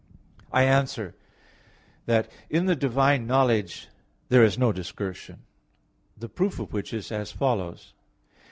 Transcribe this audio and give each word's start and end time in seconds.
I 0.51 0.63
answer 0.63 1.13
that, 2.07 2.27
In 2.49 2.65
the 2.65 2.75
divine 2.75 3.27
knowledge 3.27 3.87
there 4.29 4.43
is 4.43 4.57
no 4.57 4.71
discursion; 4.71 5.43
the 6.17 6.27
proof 6.27 6.57
of 6.57 6.73
which 6.73 6.91
is 6.91 7.11
as 7.11 7.31
follows. 7.31 7.93